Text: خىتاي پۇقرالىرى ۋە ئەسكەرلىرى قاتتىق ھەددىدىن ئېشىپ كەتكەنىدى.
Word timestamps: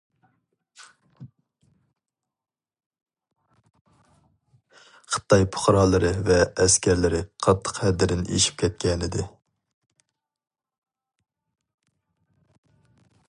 خىتاي 5.15 5.45
پۇقرالىرى 5.55 6.13
ۋە 6.29 6.39
ئەسكەرلىرى 6.65 7.21
قاتتىق 7.47 7.81
ھەددىدىن 7.83 8.25
ئېشىپ 8.39 8.59
كەتكەنىدى. 8.63 9.27